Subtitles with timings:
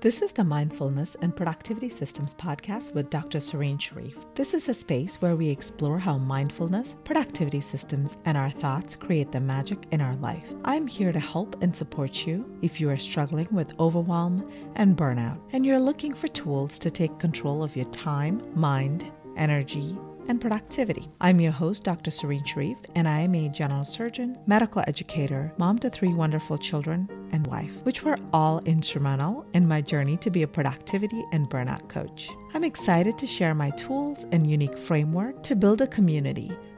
[0.00, 3.40] This is the Mindfulness and Productivity Systems podcast with Dr.
[3.40, 4.16] Serene Sharif.
[4.36, 9.32] This is a space where we explore how mindfulness, productivity systems, and our thoughts create
[9.32, 10.44] the magic in our life.
[10.64, 15.40] I'm here to help and support you if you are struggling with overwhelm and burnout,
[15.50, 19.98] and you're looking for tools to take control of your time, mind, energy,
[20.28, 21.10] and productivity.
[21.20, 22.10] I'm your host, Dr.
[22.10, 27.08] Serene Sharif, and I am a general surgeon, medical educator, mom to three wonderful children,
[27.32, 31.88] and wife, which were all instrumental in my journey to be a productivity and burnout
[31.88, 32.30] coach.
[32.54, 36.56] I'm excited to share my tools and unique framework to build a community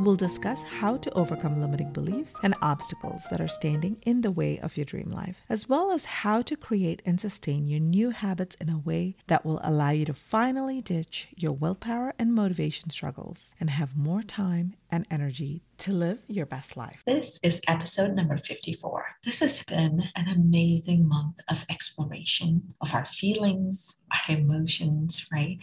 [0.00, 4.58] We'll discuss how to overcome limiting beliefs and obstacles that are standing in the way
[4.58, 8.56] of your dream life, as well as how to create and sustain your new habits
[8.62, 13.50] in a way that will allow you to finally ditch your willpower and motivation struggles
[13.60, 17.02] and have more time and energy to live your best life.
[17.06, 19.04] This is episode number 54.
[19.26, 25.58] This has been an amazing month of exploration of our feelings, our emotions, right?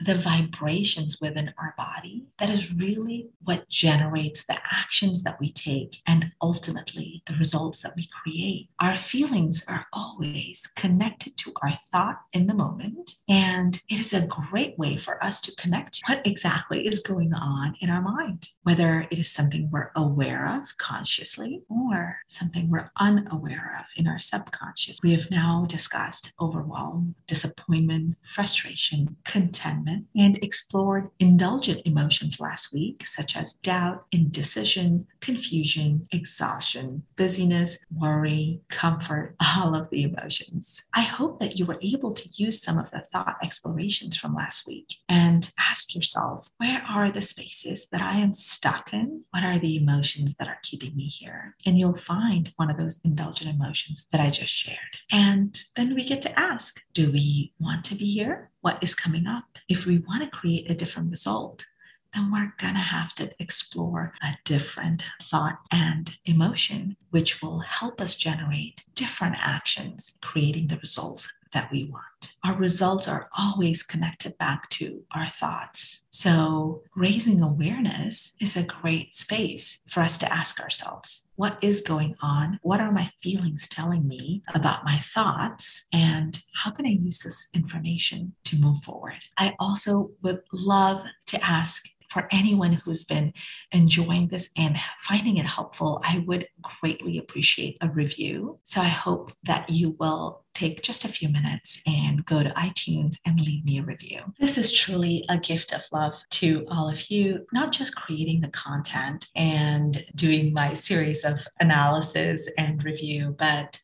[0.00, 5.98] The vibrations within our body that is really what generates the actions that we take
[6.06, 8.68] and ultimately the results that we create.
[8.80, 13.12] Our feelings are always connected to our thought in the moment.
[13.28, 17.74] And it is a great way for us to connect what exactly is going on
[17.80, 23.76] in our mind, whether it is something we're aware of consciously or something we're unaware
[23.78, 24.98] of in our subconscious.
[25.02, 29.83] We have now discussed overwhelm, disappointment, frustration, content
[30.14, 39.36] and explored indulgent emotions last week, such as doubt, indecision, confusion, exhaustion, busyness, worry, comfort,
[39.56, 40.82] all of the emotions.
[40.94, 44.66] I hope that you were able to use some of the thought explorations from last
[44.66, 49.22] week and ask yourself, where are the spaces that I am stuck in?
[49.30, 51.56] What are the emotions that are keeping me here?
[51.66, 54.78] And you'll find one of those indulgent emotions that I just shared.
[55.10, 58.50] And then we get to ask, do we want to be here?
[58.64, 59.44] What is coming up.
[59.68, 61.66] If we want to create a different result,
[62.14, 68.00] then we're going to have to explore a different thought and emotion, which will help
[68.00, 72.34] us generate different actions, creating the results that we want.
[72.44, 76.04] Our results are always connected back to our thoughts.
[76.10, 82.14] So, raising awareness is a great space for us to ask ourselves what is going
[82.22, 82.60] on?
[82.62, 85.84] What are my feelings telling me about my thoughts?
[85.92, 89.18] And how can I use this information to move forward?
[89.36, 93.32] I also would love to ask for anyone who's been
[93.72, 98.60] enjoying this and finding it helpful, I would greatly appreciate a review.
[98.62, 103.16] So I hope that you will take just a few minutes and go to iTunes
[103.26, 104.20] and leave me a review.
[104.38, 108.48] This is truly a gift of love to all of you, not just creating the
[108.48, 113.76] content and doing my series of analysis and review, but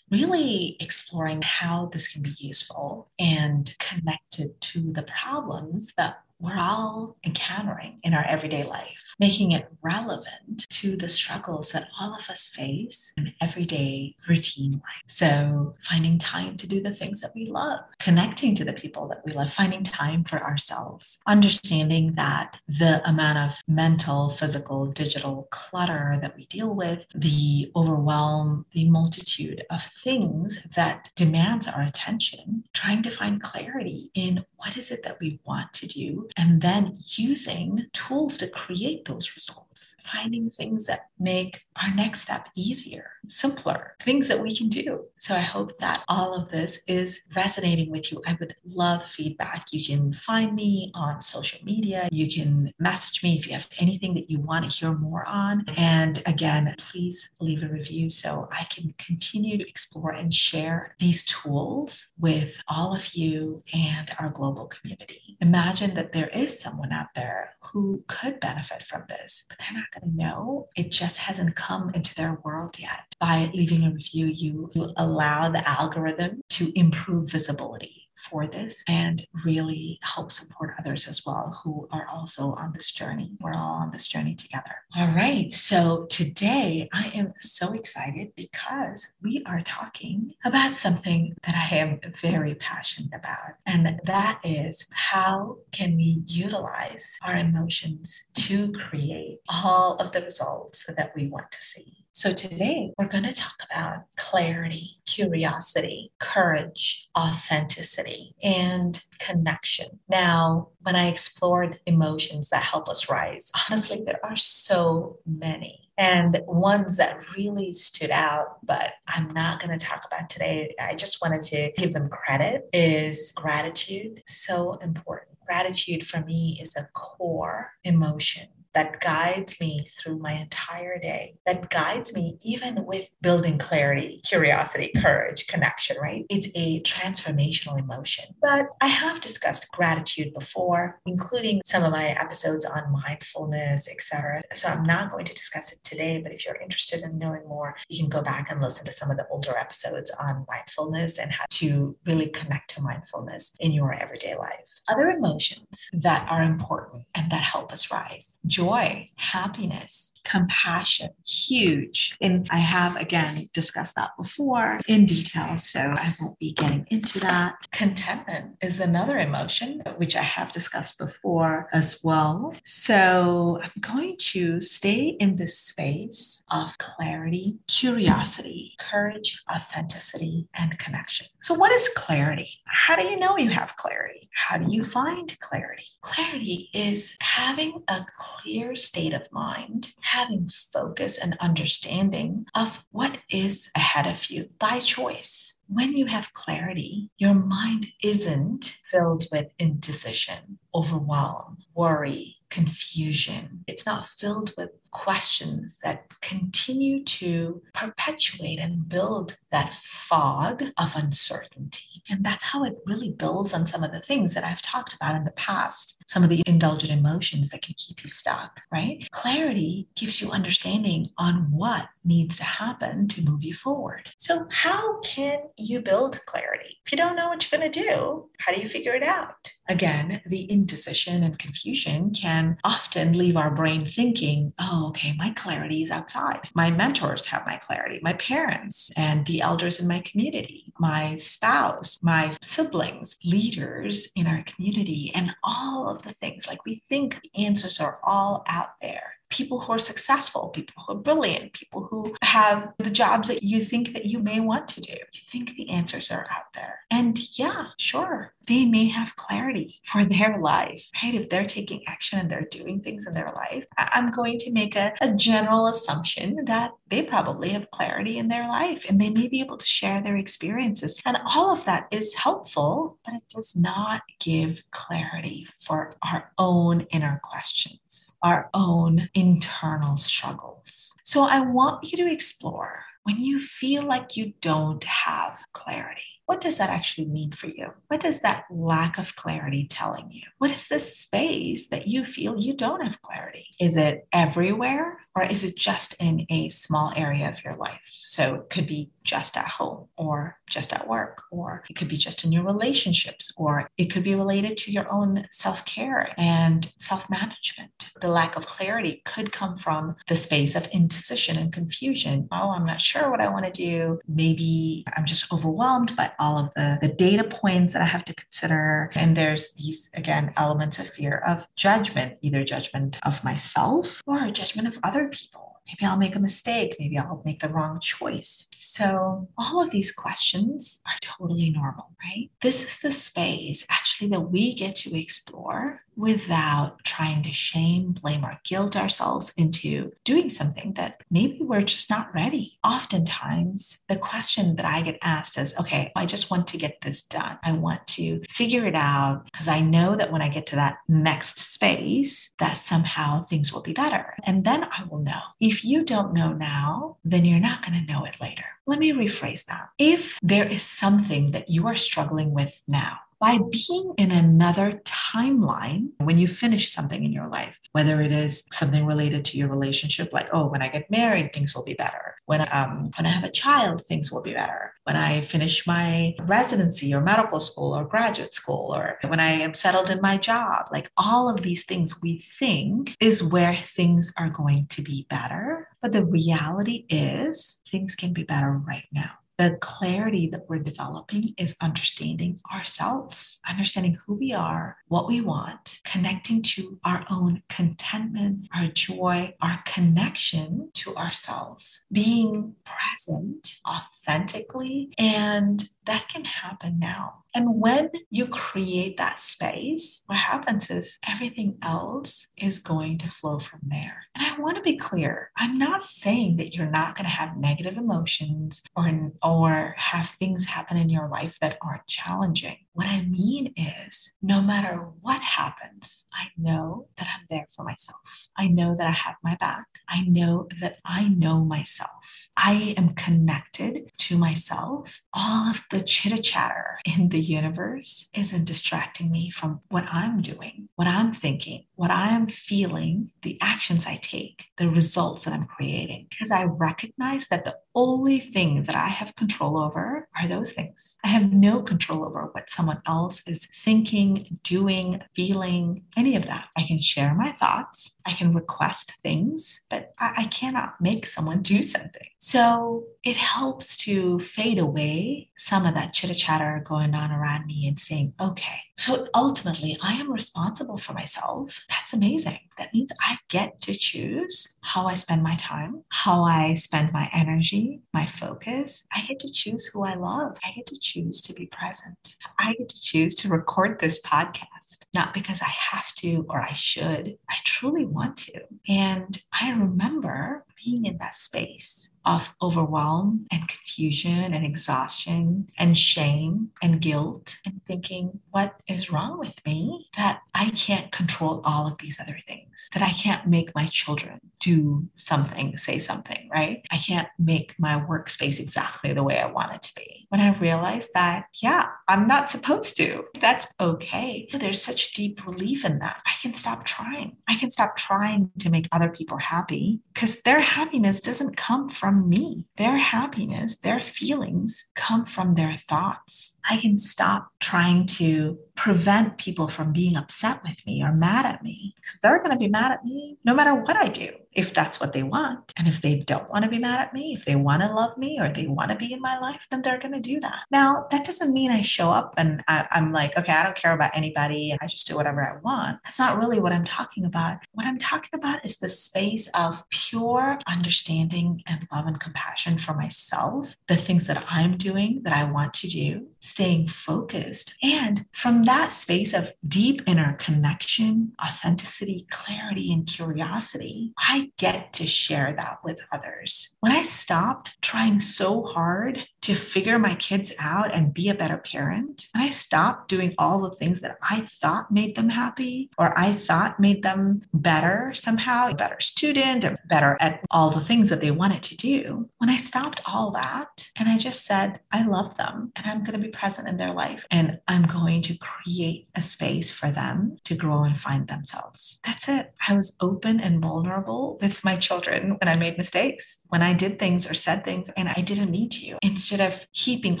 [0.10, 7.16] really exploring how this can be useful and connected to the problems that we're all
[7.24, 8.88] encountering in our everyday life,
[9.20, 15.02] making it relevant to the struggles that all of us face in everyday routine life.
[15.06, 19.22] So, finding time to do the things that we love, connecting to the people that
[19.24, 26.18] we love, finding time for ourselves, understanding that the amount of mental, physical, digital clutter
[26.20, 33.04] that we deal with, the overwhelm, the multitude of things that demands our attention, trying
[33.04, 37.86] to find clarity in what is it that we want to do and then using
[37.92, 44.28] tools to create those results, finding things that make our next step easier, simpler, things
[44.28, 45.04] that we can do.
[45.18, 48.22] So I hope that all of this is resonating with you.
[48.26, 49.66] I would love feedback.
[49.72, 52.08] You can find me on social media.
[52.10, 55.64] You can message me if you have anything that you want to hear more on.
[55.76, 61.24] And again, please leave a review so I can continue to explore and share these
[61.24, 65.36] tools with all of you and our global community.
[65.40, 69.90] Imagine that there is someone out there who could benefit from this, but they're not
[70.00, 70.68] going to know.
[70.76, 73.14] It just hasn't come into their world yet.
[73.20, 79.98] By leaving a review, you, allow the algorithm to improve visibility for this and really
[80.02, 83.32] help support others as well who are also on this journey.
[83.40, 84.76] We're all on this journey together.
[84.96, 85.52] All right.
[85.52, 92.00] So today I am so excited because we are talking about something that I am
[92.20, 93.56] very passionate about.
[93.66, 100.84] And that is how can we utilize our emotions to create all of the results
[100.86, 102.01] that we want to see.
[102.14, 109.98] So today we're going to talk about clarity, curiosity, courage, authenticity, and connection.
[110.10, 115.88] Now, when I explored emotions that help us rise, honestly, there are so many.
[115.96, 120.74] And ones that really stood out, but I'm not going to talk about today.
[120.78, 124.22] I just wanted to give them credit is gratitude.
[124.28, 125.38] So important.
[125.46, 131.70] Gratitude for me is a core emotion that guides me through my entire day, that
[131.70, 136.24] guides me even with building clarity, curiosity, courage, connection, right?
[136.28, 138.24] It's a transformational emotion.
[138.40, 144.42] But I have discussed gratitude before, including some of my episodes on mindfulness, etc.
[144.54, 147.76] So I'm not going to discuss it today, but if you're interested in knowing more,
[147.88, 151.30] you can go back and listen to some of the older episodes on mindfulness and
[151.30, 154.80] how to really connect to mindfulness in your everyday life.
[154.88, 158.38] Other emotions that are important and that help us rise.
[158.46, 162.16] Joy joy, happiness, compassion, huge.
[162.20, 167.20] And I have again discussed that before in detail, so I won't be getting into
[167.20, 167.54] that.
[167.72, 172.54] Contentment is another emotion, which I have discussed before as well.
[172.64, 181.26] So I'm going to stay in this space of clarity, curiosity, courage, authenticity, and connection.
[181.42, 182.50] So, what is clarity?
[182.66, 184.28] How do you know you have clarity?
[184.34, 185.84] How do you find clarity?
[186.02, 193.70] Clarity is having a clear state of mind having focus and understanding of what is
[193.74, 195.56] ahead of you by choice.
[195.68, 203.64] When you have clarity, your mind isn't filled with indecision, overwhelm, worry, confusion.
[203.66, 212.02] It's not filled with questions that continue to perpetuate and build that fog of uncertainty.
[212.10, 215.16] And that's how it really builds on some of the things that I've talked about
[215.16, 219.08] in the past, some of the indulgent emotions that can keep you stuck, right?
[219.12, 224.08] Clarity gives you understanding on what needs to happen to move you forward.
[224.18, 226.78] So, how can you build clarity?
[226.84, 229.52] If you don't know what you're going to do, how do you figure it out?
[229.68, 235.82] Again, the indecision and confusion can often leave our brain thinking, oh, okay, my clarity
[235.82, 236.40] is outside.
[236.54, 241.98] My mentors have my clarity, my parents and the elders in my community, my spouse,
[242.02, 246.46] my siblings, leaders in our community, and all of the things.
[246.46, 250.92] Like we think the answers are all out there people who are successful, people who
[250.92, 254.80] are brilliant, people who have the jobs that you think that you may want to
[254.80, 254.92] do.
[254.92, 256.80] You think the answers are out there.
[256.90, 261.14] And yeah, sure, they may have clarity for their life, right?
[261.14, 264.76] If they're taking action and they're doing things in their life, I'm going to make
[264.76, 269.28] a, a general assumption that they probably have clarity in their life and they may
[269.28, 271.00] be able to share their experiences.
[271.06, 276.82] And all of that is helpful, but it does not give clarity for our own
[276.90, 280.92] inner questions, our own internal struggles.
[281.02, 286.40] So I want you to explore when you feel like you don't have clarity what
[286.40, 287.72] does that actually mean for you?
[287.88, 290.22] What does that lack of clarity telling you?
[290.38, 293.48] What is this space that you feel you don't have clarity?
[293.60, 297.80] Is it everywhere or is it just in a small area of your life?
[297.86, 301.96] So it could be just at home or just at work, or it could be
[301.96, 306.72] just in your relationships, or it could be related to your own self care and
[306.78, 307.90] self management.
[308.00, 312.28] The lack of clarity could come from the space of indecision and confusion.
[312.32, 314.00] Oh, I'm not sure what I want to do.
[314.08, 318.14] Maybe I'm just overwhelmed by all of the, the data points that I have to
[318.14, 318.90] consider.
[318.94, 324.68] And there's these, again, elements of fear of judgment, either judgment of myself or judgment
[324.68, 326.76] of other people Maybe I'll make a mistake.
[326.78, 328.48] Maybe I'll make the wrong choice.
[328.58, 332.30] So, all of these questions are totally normal, right?
[332.40, 338.24] This is the space actually that we get to explore without trying to shame, blame,
[338.24, 342.58] or guilt ourselves into doing something that maybe we're just not ready.
[342.64, 347.02] Oftentimes, the question that I get asked is okay, I just want to get this
[347.02, 347.38] done.
[347.42, 350.78] I want to figure it out because I know that when I get to that
[350.88, 354.14] next space, that somehow things will be better.
[354.24, 355.20] And then I will know.
[355.40, 358.44] If you don't know now, then you're not going to know it later.
[358.66, 359.68] Let me rephrase that.
[359.78, 365.86] If there is something that you are struggling with now, by being in another timeline
[365.98, 370.12] when you finish something in your life, whether it is something related to your relationship,
[370.12, 373.22] like, oh, when I get married, things will be better, When, um, when I have
[373.22, 374.74] a child, things will be better.
[374.82, 379.54] When I finish my residency or medical school or graduate school, or when I am
[379.54, 384.30] settled in my job, like all of these things we think is where things are
[384.30, 385.68] going to be better.
[385.80, 391.34] But the reality is, things can be better right now the clarity that we're developing
[391.36, 398.46] is understanding ourselves, understanding who we are, what we want, connecting to our own contentment,
[398.54, 404.92] our joy, our connection to ourselves, being present authentically.
[404.96, 407.21] And that can happen now.
[407.34, 413.38] And when you create that space, what happens is everything else is going to flow
[413.38, 413.96] from there.
[414.14, 417.36] And I want to be clear I'm not saying that you're not going to have
[417.36, 422.58] negative emotions or, or have things happen in your life that aren't challenging.
[422.74, 427.98] What I mean is, no matter what happens, I know that I'm there for myself.
[428.38, 429.66] I know that I have my back.
[429.90, 432.28] I know that I know myself.
[432.34, 435.02] I am connected to myself.
[435.12, 440.70] All of the chitter chatter in the universe isn't distracting me from what I'm doing,
[440.76, 445.46] what I'm thinking, what I am feeling, the actions I take, the results that I'm
[445.46, 450.52] creating, because I recognize that the only thing that I have control over are those
[450.52, 450.96] things.
[451.04, 456.48] I have no control over what someone else is thinking, doing, feeling, any of that.
[456.56, 461.42] I can share my thoughts, I can request things, but I, I cannot make someone
[461.42, 462.08] do something.
[462.18, 467.66] So it helps to fade away some of that chitter chatter going on around me
[467.66, 471.64] and saying, okay, so ultimately I am responsible for myself.
[471.68, 472.38] That's amazing.
[472.58, 477.08] That means I get to choose how I spend my time, how I spend my
[477.12, 478.84] energy, my focus.
[478.94, 480.36] I get to choose who I love.
[480.44, 482.16] I get to choose to be present.
[482.38, 484.46] I get to choose to record this podcast,
[484.94, 487.18] not because I have to or I should.
[487.28, 488.42] I truly want to.
[488.68, 496.50] And I remember being in that space of overwhelm and confusion and exhaustion and shame
[496.62, 501.78] and guilt and thinking, what is wrong with me that I can't control all of
[501.78, 506.62] these other things, that I can't make my children do something, say something, right?
[506.70, 510.38] I can't make my workspace exactly the way I want it to be when I
[510.38, 513.04] realized that, yeah, I'm not supposed to.
[513.18, 514.28] That's okay.
[514.30, 516.02] There's such deep relief in that.
[516.04, 517.16] I can stop trying.
[517.28, 522.10] I can stop trying to make other people happy because their happiness doesn't come from
[522.10, 522.44] me.
[522.58, 526.36] Their happiness, their feelings come from their thoughts.
[526.46, 531.42] I can stop trying to prevent people from being upset with me or mad at
[531.42, 534.54] me because they're going to be mad at me no matter what I do if
[534.54, 535.52] that's what they want.
[535.56, 537.96] And if they don't want to be mad at me, if they want to love
[537.98, 540.40] me or they want to be in my life, then they're going to do that.
[540.50, 543.72] Now, that doesn't mean I show up and I, am like, okay, I don't care
[543.72, 545.78] about anybody I just do whatever I want.
[545.84, 547.38] That's not really what I'm talking about.
[547.52, 552.74] What I'm talking about is the space of pure understanding and love and compassion for
[552.74, 557.54] myself, the things that I'm doing that I want to do, staying focused.
[557.62, 564.86] And from that space of deep inner connection, authenticity, clarity, and curiosity, I get to
[564.86, 566.56] share that with others.
[566.60, 571.38] When I stopped trying so hard to figure my kids out and be a better
[571.38, 572.08] parent.
[572.14, 576.12] And I stopped doing all the things that I thought made them happy or I
[576.12, 581.00] thought made them better somehow, a better student or better at all the things that
[581.00, 582.08] they wanted to do.
[582.18, 586.00] When I stopped all that and I just said, I love them and I'm going
[586.00, 590.16] to be present in their life and I'm going to create a space for them
[590.24, 591.80] to grow and find themselves.
[591.84, 592.32] That's it.
[592.48, 596.78] I was open and vulnerable with my children when I made mistakes, when I did
[596.78, 598.78] things or said things and I didn't need to.
[599.12, 600.00] Instead of heaping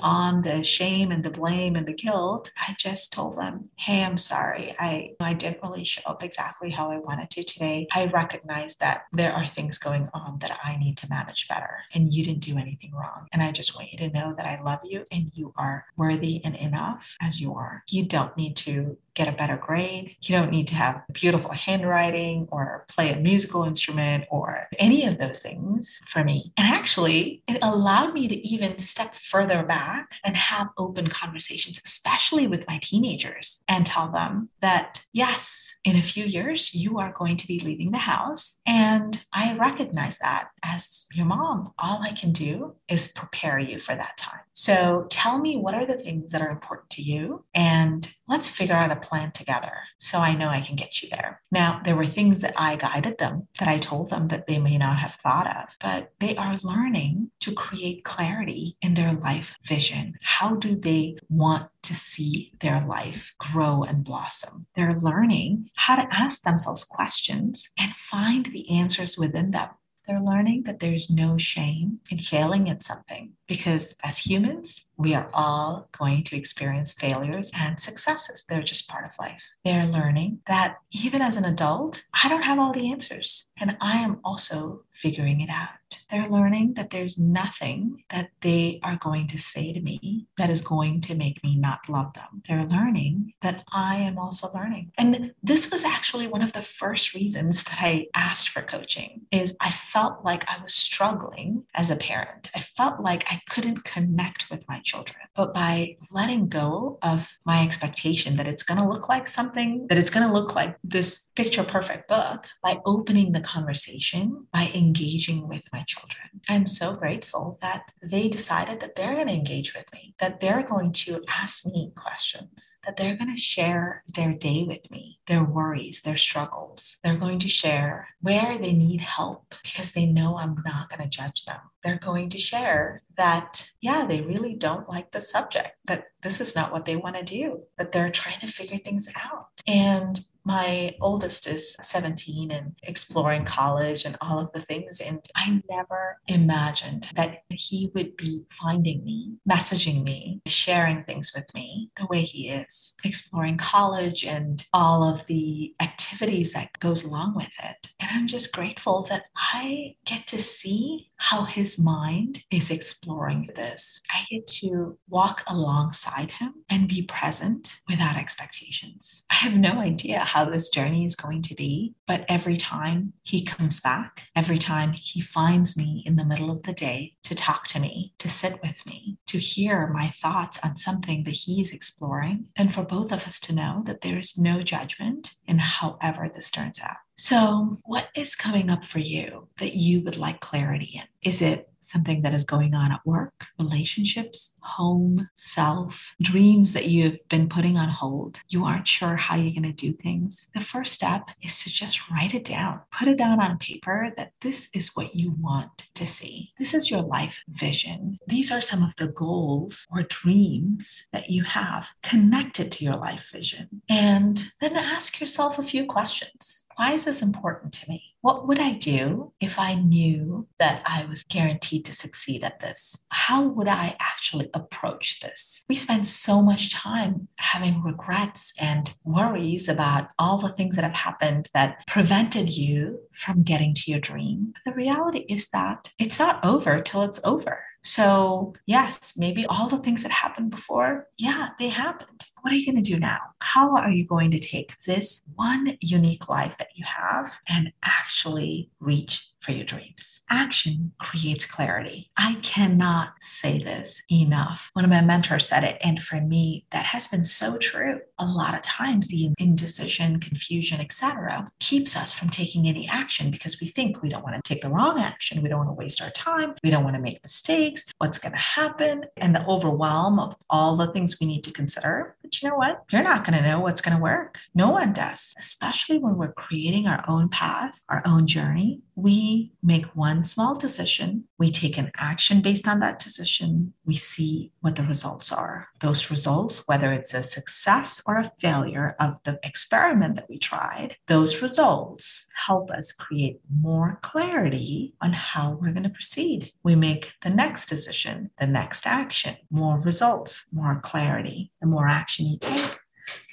[0.00, 4.16] on the shame and the blame and the guilt, I just told them, hey, I'm
[4.16, 4.74] sorry.
[4.78, 7.86] I, I didn't really show up exactly how I wanted to today.
[7.92, 12.14] I recognize that there are things going on that I need to manage better, and
[12.14, 13.26] you didn't do anything wrong.
[13.32, 16.40] And I just want you to know that I love you and you are worthy
[16.42, 17.82] and enough as you are.
[17.90, 20.16] You don't need to get a better grade.
[20.22, 25.18] You don't need to have beautiful handwriting or play a musical instrument or any of
[25.18, 26.52] those things for me.
[26.56, 32.46] And actually, it allowed me to even step further back and have open conversations, especially
[32.46, 37.36] with my teenagers, and tell them that, yes, in a few years, you are going
[37.36, 38.60] to be leaving the house.
[38.66, 41.72] And I recognize that as your mom.
[41.78, 44.40] All I can do is prepare you for that time.
[44.52, 48.74] So tell me what are the things that are important to you and let's figure
[48.74, 51.40] out a plan together so I know I can get you there.
[51.50, 54.78] Now, there were things that I guided them that I told them that they may
[54.78, 60.14] not have thought of, but they are learning to create clarity in their life vision.
[60.22, 64.66] How do they want to see their life grow and blossom?
[64.74, 69.70] They're learning how to ask themselves questions and find the answers within them
[70.06, 75.30] They're learning that there's no shame in failing at something because as humans, we are
[75.32, 78.44] all going to experience failures and successes.
[78.48, 79.42] They're just part of life.
[79.64, 83.98] They're learning that even as an adult, I don't have all the answers and I
[83.98, 85.74] am also figuring it out.
[86.12, 90.60] They're learning that there's nothing that they are going to say to me that is
[90.60, 92.42] going to make me not love them.
[92.46, 94.92] They're learning that I am also learning.
[94.98, 99.56] And this was actually one of the first reasons that I asked for coaching is
[99.60, 102.50] I felt like I was struggling as a parent.
[102.54, 105.22] I felt like I couldn't connect with my children.
[105.34, 109.96] But by letting go of my expectation that it's going to look like something, that
[109.96, 115.48] it's going to look like this picture perfect book, by opening the conversation, by engaging
[115.48, 116.01] with my children,
[116.48, 120.62] I'm so grateful that they decided that they're going to engage with me, that they're
[120.62, 125.44] going to ask me questions, that they're going to share their day with me, their
[125.44, 126.96] worries, their struggles.
[127.02, 131.08] They're going to share where they need help because they know I'm not going to
[131.08, 131.60] judge them.
[131.82, 136.54] They're going to share that, yeah, they really don't like the subject, that this is
[136.54, 139.48] not what they want to do, but they're trying to figure things out.
[139.66, 145.00] And my oldest is 17 and exploring college and all of the things.
[145.00, 151.44] And I never imagined that he would be finding me, messaging me, sharing things with
[151.54, 157.36] me the way he is, exploring college and all of the activities that goes along
[157.36, 157.76] with it.
[158.00, 164.00] And I'm just grateful that I get to see how his mind is exploring this.
[164.10, 169.24] I get to walk alongside him and be present without expectations.
[169.30, 173.44] I have no idea how this journey is going to be, but every time he
[173.44, 177.66] comes back, every time he finds me in the middle of the day to talk
[177.68, 181.72] to me, to sit with me, to hear my thoughts on something that he is
[181.72, 186.30] exploring, and for both of us to know that there is no judgment in however
[186.32, 186.96] this turns out.
[187.14, 191.04] So, what is coming up for you that you would like clarity in?
[191.22, 197.18] Is it something that is going on at work, relationships, home, self, dreams that you've
[197.28, 198.40] been putting on hold.
[198.48, 200.48] You aren't sure how you're going to do things.
[200.54, 202.80] The first step is to just write it down.
[202.96, 206.52] Put it down on paper that this is what you want to see.
[206.58, 208.18] This is your life vision.
[208.26, 213.30] These are some of the goals or dreams that you have connected to your life
[213.32, 213.82] vision.
[213.88, 216.61] And then ask yourself a few questions.
[216.76, 218.02] Why is this important to me?
[218.22, 223.04] What would I do if I knew that I was guaranteed to succeed at this?
[223.08, 225.64] How would I actually approach this?
[225.68, 230.92] We spend so much time having regrets and worries about all the things that have
[230.94, 234.52] happened that prevented you from getting to your dream.
[234.54, 237.64] But the reality is that it's not over till it's over.
[237.84, 242.26] So, yes, maybe all the things that happened before, yeah, they happened.
[242.42, 243.20] What are you going to do now?
[243.38, 248.68] How are you going to take this one unique life that you have and actually
[248.80, 250.22] reach for your dreams.
[250.30, 252.10] Action creates clarity.
[252.16, 254.70] I cannot say this enough.
[254.72, 258.00] One of my mentors said it, and for me, that has been so true.
[258.18, 263.60] A lot of times, the indecision, confusion, etc., keeps us from taking any action because
[263.60, 265.42] we think we don't want to take the wrong action.
[265.42, 266.54] We don't want to waste our time.
[266.62, 267.84] We don't want to make mistakes.
[267.98, 269.06] What's going to happen?
[269.16, 272.16] And the overwhelm of all the things we need to consider.
[272.40, 272.84] You know what?
[272.90, 274.38] You're not going to know what's going to work.
[274.54, 279.86] No one does, especially when we're creating our own path, our own journey we make
[279.96, 284.84] one small decision, we take an action based on that decision, we see what the
[284.84, 285.68] results are.
[285.80, 290.96] Those results, whether it's a success or a failure of the experiment that we tried,
[291.08, 296.52] those results help us create more clarity on how we're going to proceed.
[296.62, 301.50] We make the next decision, the next action, more results, more clarity.
[301.60, 302.78] The more action you take,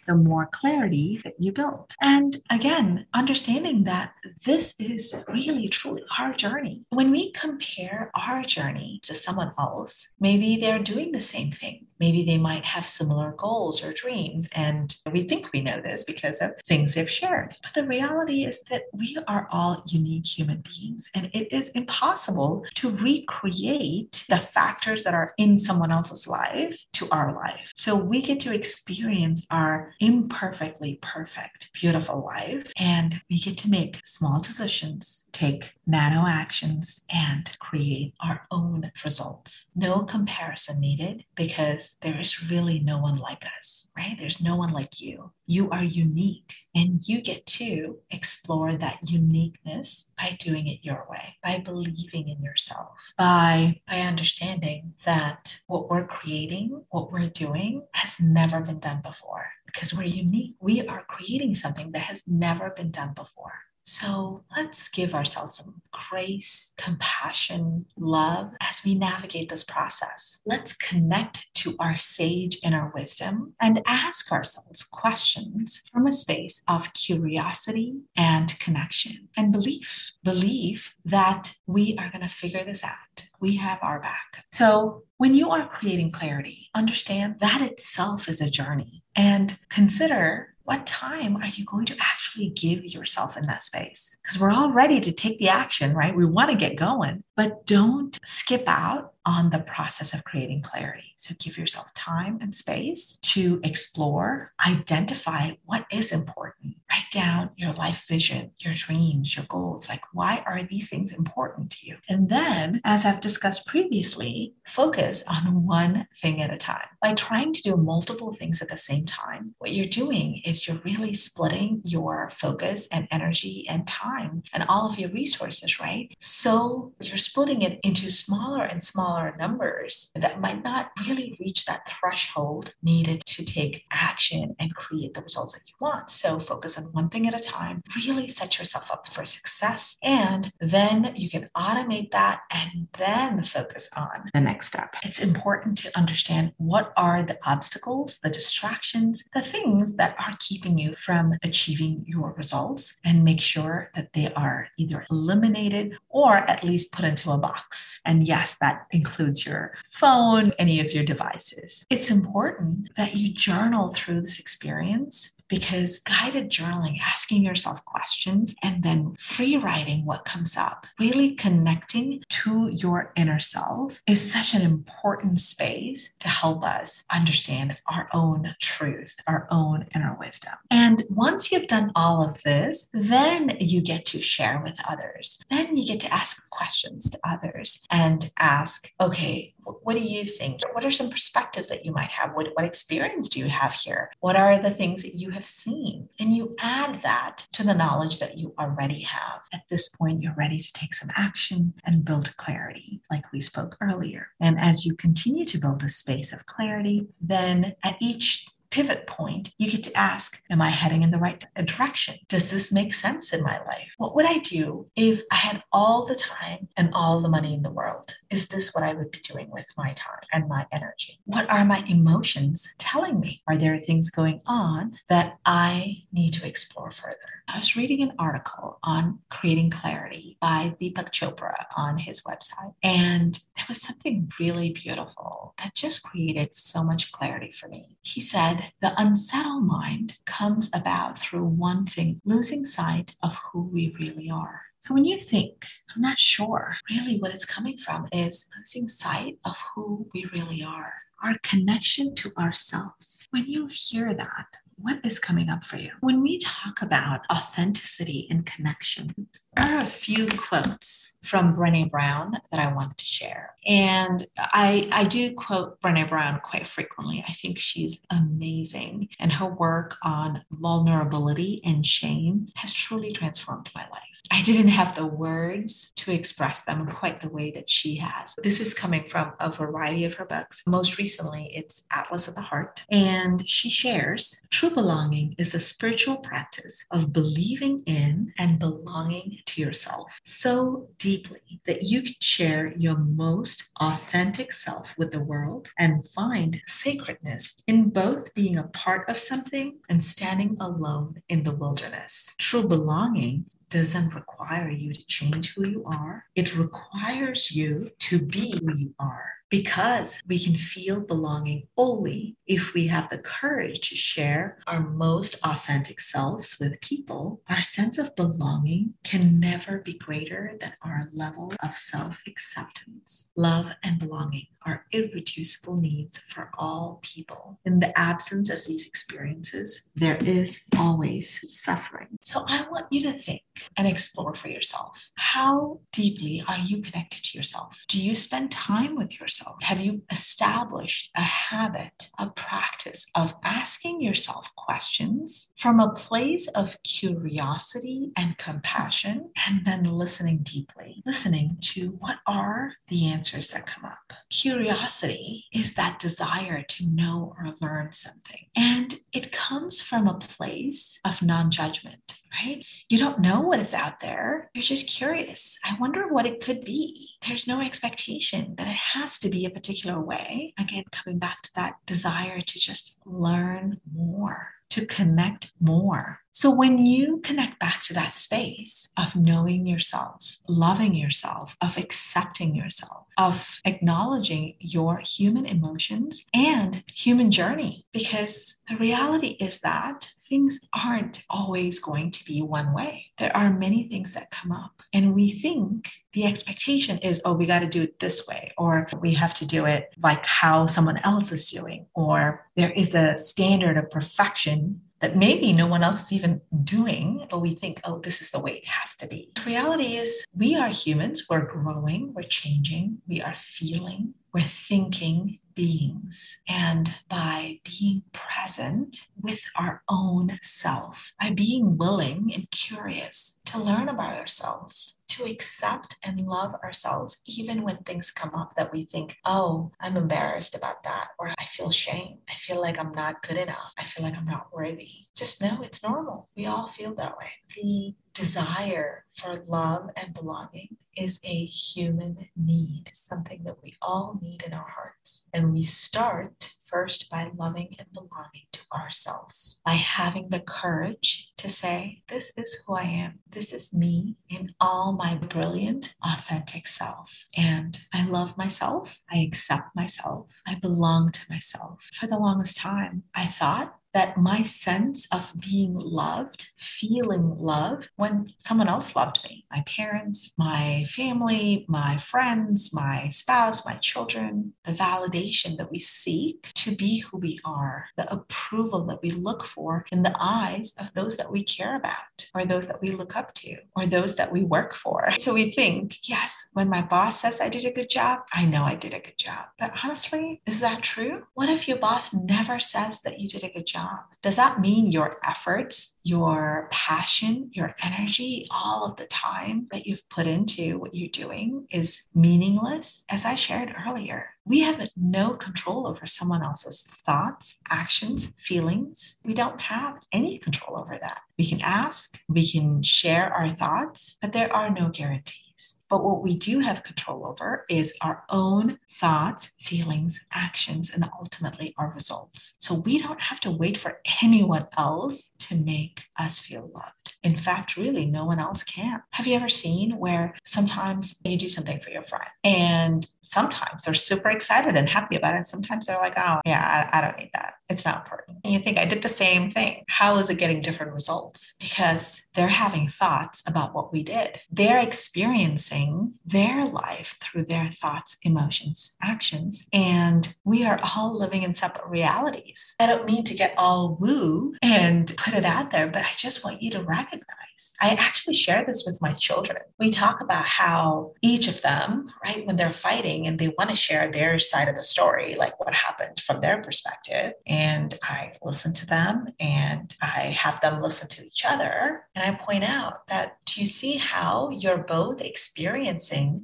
[0.09, 1.93] the more clarity that you build.
[2.01, 6.81] And again, understanding that this is really truly our journey.
[6.89, 11.85] When we compare our journey to someone else, maybe they're doing the same thing.
[11.99, 14.47] Maybe they might have similar goals or dreams.
[14.55, 17.55] And we think we know this because of things they've shared.
[17.61, 22.63] But the reality is that we are all unique human beings, and it is impossible
[22.75, 27.71] to recreate the factors that are in someone else's life to our life.
[27.75, 34.01] So we get to experience our imperfectly perfect, beautiful life, and we get to make
[34.05, 39.65] small decisions, take nano actions, and create our own results.
[39.75, 44.15] No comparison needed because there is really no one like us, right?
[44.17, 45.31] There's no one like you.
[45.47, 51.37] You are unique and you get to explore that uniqueness by doing it your way,
[51.43, 58.19] by believing in yourself, by, by understanding that what we're creating, what we're doing has
[58.19, 60.55] never been done before because we're unique.
[60.59, 63.53] We are creating something that has never been done before.
[63.89, 70.41] So let's give ourselves some grace, compassion, love as we navigate this process.
[70.45, 76.93] Let's connect to our sage inner wisdom and ask ourselves questions from a space of
[76.93, 80.11] curiosity and connection and belief.
[80.23, 83.27] Believe that we are going to figure this out.
[83.41, 84.45] We have our back.
[84.51, 90.85] So, when you are creating clarity, understand that itself is a journey and consider what
[90.85, 94.15] time are you going to actually give yourself in that space?
[94.21, 96.15] Because we're all ready to take the action, right?
[96.15, 101.15] We want to get going, but don't skip out on the process of creating clarity.
[101.17, 106.75] So give yourself time and space to explore, identify what is important.
[106.91, 109.87] Write down your life vision, your dreams, your goals.
[109.87, 111.97] Like, why are these things important to you?
[112.07, 116.87] And then, as I've discussed previously, focus on one thing at a time.
[117.01, 120.81] By trying to do multiple things at the same time, what you're doing is you're
[120.83, 126.09] really splitting your focus and energy and time and all of your resources, right?
[126.19, 131.87] So you're splitting it into smaller and smaller numbers that might not really reach that
[131.87, 136.09] threshold needed to take action and create the results that you want.
[136.09, 139.97] So focus on one thing at a time, really set yourself up for success.
[140.03, 144.95] And then you can automate that and then focus on the next step.
[145.03, 150.77] It's important to understand what are the obstacles, the distractions, the things that are keeping
[150.77, 156.63] you from achieving your results and make sure that they are either eliminated or at
[156.63, 157.99] least put into a box.
[158.05, 161.85] And yes, that includes your phone, any of your devices.
[161.89, 168.83] It's important that you journal through this experience because guided journaling, asking yourself questions and
[168.83, 174.61] then free writing what comes up, really connecting to your inner self is such an
[174.61, 180.53] important space to help us understand our own truth, our own inner wisdom.
[180.69, 185.39] And once you've done all of this, then you get to share with others.
[185.49, 190.61] Then you get to ask questions to others and ask, okay, what do you think?
[190.73, 192.33] What are some perspectives that you might have?
[192.33, 194.11] What, what experience do you have here?
[194.19, 196.09] What are the things that you have seen?
[196.19, 199.41] And you add that to the knowledge that you already have.
[199.53, 203.77] At this point, you're ready to take some action and build clarity, like we spoke
[203.81, 204.27] earlier.
[204.39, 209.53] And as you continue to build this space of clarity, then at each pivot point,
[209.57, 212.15] you get to ask, Am I heading in the right direction?
[212.27, 213.89] Does this make sense in my life?
[213.97, 217.63] What would I do if I had all the time and all the money in
[217.63, 218.15] the world?
[218.29, 221.19] Is this what I would be doing with my time and my energy?
[221.25, 223.41] What are my emotions telling me?
[223.47, 227.17] Are there things going on that I need to explore further?
[227.47, 233.39] I was reading an article on creating clarity by Deepak Chopra on his website, and
[233.55, 237.97] there was something really beautiful that just created so much clarity for me.
[238.01, 243.95] He said, the unsettled mind comes about through one thing losing sight of who we
[243.99, 244.61] really are.
[244.79, 249.37] So when you think, I'm not sure, really what it's coming from is losing sight
[249.45, 253.27] of who we really are, our connection to ourselves.
[253.31, 254.45] When you hear that,
[254.81, 255.91] what is coming up for you?
[255.99, 262.33] When we talk about authenticity and connection, there are a few quotes from Brene Brown
[262.51, 263.55] that I wanted to share.
[263.67, 267.23] And I, I do quote Brene Brown quite frequently.
[267.27, 269.09] I think she's amazing.
[269.19, 274.03] And her work on vulnerability and shame has truly transformed my life.
[274.31, 278.35] I didn't have the words to express them quite the way that she has.
[278.43, 280.61] This is coming from a variety of her books.
[280.67, 282.85] Most recently, it's Atlas of the Heart.
[282.91, 289.61] And she shares true belonging is the spiritual practice of believing in and belonging to
[289.61, 296.07] yourself so deeply that you can share your most authentic self with the world and
[296.15, 302.35] find sacredness in both being a part of something and standing alone in the wilderness.
[302.37, 306.25] True belonging doesn't require you to change who you are.
[306.35, 312.73] It requires you to be who you are because we can feel belonging only if
[312.73, 317.41] we have the courage to share our most authentic selves with people.
[317.49, 323.29] Our sense of belonging can never be greater than our level of self acceptance.
[323.35, 327.59] Love and belonging are irreducible needs for all people.
[327.65, 332.07] In the absence of these experiences, there is always suffering.
[332.23, 333.41] So I want you to think
[333.77, 337.83] and explore for yourself how deeply are you connected to yourself?
[337.87, 339.38] Do you spend time with yourself?
[339.39, 339.57] Yourself?
[339.61, 346.77] Have you established a habit, a practice of asking yourself questions from a place of
[346.83, 353.85] curiosity and compassion, and then listening deeply, listening to what are the answers that come
[353.85, 354.13] up?
[354.29, 360.99] Curiosity is that desire to know or learn something, and it comes from a place
[361.05, 362.63] of non judgment right?
[362.89, 364.49] You don't know what is out there.
[364.53, 365.57] You're just curious.
[365.63, 367.09] I wonder what it could be.
[367.27, 370.53] There's no expectation that it has to be a particular way.
[370.59, 376.21] Again, coming back to that desire to just learn more to connect more.
[376.39, 382.55] So when you connect back to that space of knowing yourself, loving yourself, of accepting
[382.55, 390.61] yourself, of acknowledging your human emotions and human journey, because the reality is that things
[390.73, 393.07] aren't always going to be one way.
[393.17, 397.47] There are many things that come up, and we think the expectation is, oh, we
[397.47, 400.99] got to do it this way, or we have to do it like how someone
[401.03, 406.03] else is doing, or there is a standard of perfection that maybe no one else
[406.05, 409.31] is even doing, but we think, oh, this is the way it has to be.
[409.35, 415.39] The reality is, we are humans, we're growing, we're changing, we are feeling, we're thinking
[415.55, 416.37] beings.
[416.47, 423.89] And by being present with our own self, by being willing and curious to learn
[423.89, 429.17] about ourselves, to accept and love ourselves, even when things come up that we think,
[429.25, 432.19] oh, I'm embarrassed about that, or I feel shame.
[432.29, 433.71] I feel like I'm not good enough.
[433.77, 434.89] I feel like I'm not worthy.
[435.15, 436.29] Just know it's normal.
[436.37, 437.31] We all feel that way.
[437.55, 444.43] The desire for love and belonging is a human need, something that we all need
[444.43, 445.27] in our hearts.
[445.33, 451.49] And we start first by loving and belonging to ourselves, by having the courage to
[451.49, 453.19] say, This is who I am.
[453.29, 457.17] This is me in all my brilliant, authentic self.
[457.35, 458.99] And I love myself.
[459.11, 460.27] I accept myself.
[460.47, 461.89] I belong to myself.
[461.93, 468.31] For the longest time, I thought that my sense of being loved, feeling love when
[468.39, 474.73] someone else loved me, my parents, my family, my friends, my spouse, my children, the
[474.73, 479.85] validation that we seek to be who we are, the approval that we look for
[479.91, 483.33] in the eyes of those that we care about, or those that we look up
[483.33, 485.09] to, or those that we work for.
[485.29, 488.63] So we think, yes, when my boss says I did a good job, I know
[488.63, 489.47] I did a good job.
[489.59, 491.23] But honestly, is that true?
[491.35, 493.78] What if your boss never says that you did a good job?
[493.79, 493.99] Job.
[494.21, 500.07] Does that mean your efforts, your passion, your energy, all of the time that you've
[500.09, 503.05] put into what you're doing is meaningless?
[503.09, 509.15] As I shared earlier, we have no control over someone else's thoughts, actions, feelings.
[509.23, 511.21] We don't have any control over that.
[511.37, 515.77] We can ask, we can share our thoughts, but there are no guarantees.
[515.89, 521.73] But what we do have control over is our own thoughts, feelings, actions, and ultimately
[521.77, 522.55] our results.
[522.59, 527.15] So we don't have to wait for anyone else to make us feel loved.
[527.23, 529.01] In fact, really, no one else can.
[529.11, 533.93] Have you ever seen where sometimes you do something for your friend and sometimes they're
[533.93, 535.45] super excited and happy about it?
[535.45, 537.55] Sometimes they're like, oh, yeah, I, I don't need that.
[537.67, 538.39] It's not important.
[538.43, 539.83] And you think, I did the same thing.
[539.89, 541.53] How is it getting different results?
[541.59, 544.39] Because they're having thoughts about what we did.
[544.49, 545.78] They're experiencing
[546.25, 549.65] their life through their thoughts, emotions, actions.
[549.73, 552.75] And we are all living in separate realities.
[552.79, 556.43] I don't mean to get all woo and put it out there, but I just
[556.43, 557.73] want you to recognize.
[557.81, 559.59] I actually share this with my children.
[559.79, 563.75] We talk about how each of them, right, when they're fighting and they want to
[563.75, 567.33] share their side of the story, like what happened from their perspective.
[567.47, 572.03] And I listen to them and I have them listen to each other.
[572.15, 575.68] And I point out that do you see how you're both experiencing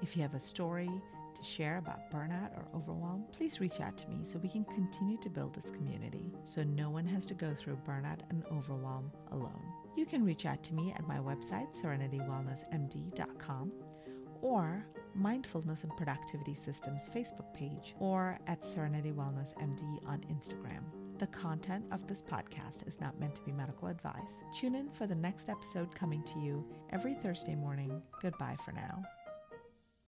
[0.00, 0.88] If you have a story,
[1.34, 5.18] to share about burnout or overwhelm, please reach out to me so we can continue
[5.18, 9.62] to build this community so no one has to go through burnout and overwhelm alone.
[9.96, 13.72] You can reach out to me at my website, serenitywellnessmd.com,
[14.42, 20.82] or Mindfulness and Productivity Systems Facebook page, or at Serenity Wellness MD on Instagram.
[21.18, 24.38] The content of this podcast is not meant to be medical advice.
[24.56, 28.00] Tune in for the next episode coming to you every Thursday morning.
[28.22, 29.02] Goodbye for now.